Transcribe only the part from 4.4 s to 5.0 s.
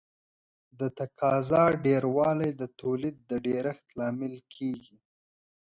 کیږي.